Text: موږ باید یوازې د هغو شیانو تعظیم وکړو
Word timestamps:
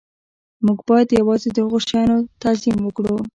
موږ 0.65 0.79
باید 0.89 1.09
یوازې 1.19 1.49
د 1.53 1.57
هغو 1.65 1.79
شیانو 1.87 2.17
تعظیم 2.41 2.77
وکړو 2.83 3.17